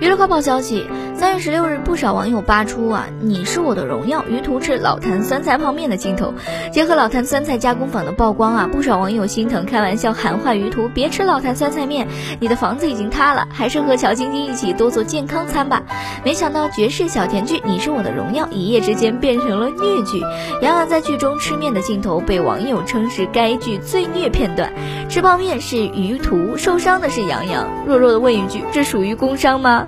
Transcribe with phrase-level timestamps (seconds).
[0.00, 0.88] 娱乐快报消息：
[1.20, 6.32] 三月十六日，不少网友扒出啊，你是我的荣耀于途吃老坛酸菜泡面的镜头。
[6.72, 12.08] 结合老坛酸菜加工坊的曝光啊，不少网友心疼，开玩笑喊话于途别吃老坛酸菜面，
[12.40, 15.82] 你的房子已经塌了，还是和乔晶晶一起多做健康餐吧。
[16.24, 20.22] 没想到绝世小甜剧《你是我的荣耀》一夜之间变成了虐剧。
[20.62, 24.72] 杨洋在剧中吃面的镜头被网友称是该剧最虐片段。
[25.10, 27.68] 吃泡面是于途，受伤的是杨洋。
[27.86, 29.86] 弱弱的问一句，这属于工伤吗？